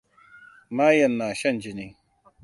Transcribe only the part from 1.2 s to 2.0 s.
shan jini.